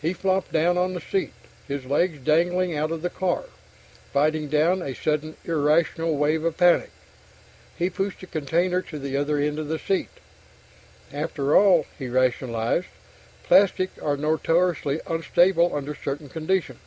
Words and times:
He 0.00 0.14
flopped 0.14 0.50
down 0.50 0.78
on 0.78 0.94
the 0.94 0.98
seat, 1.02 1.34
his 1.66 1.84
legs 1.84 2.20
dangling 2.24 2.74
out 2.74 2.90
of 2.90 3.02
the 3.02 3.10
car, 3.10 3.44
fighting 4.14 4.48
down 4.48 4.80
a 4.80 4.94
sudden 4.94 5.36
irrational 5.44 6.16
wave 6.16 6.42
of 6.42 6.56
panic. 6.56 6.88
He 7.76 7.90
pushed 7.90 8.20
the 8.20 8.26
container 8.28 8.80
to 8.80 8.98
the 8.98 9.14
other 9.18 9.36
end 9.36 9.58
of 9.58 9.68
the 9.68 9.78
seat. 9.78 10.08
After 11.12 11.54
all, 11.54 11.84
he 11.98 12.08
rationalized, 12.08 12.86
_plastics 13.46 14.02
are 14.02 14.16
notoriously 14.16 15.02
unstable 15.06 15.74
under 15.76 15.94
certain 15.94 16.30
conditions. 16.30 16.80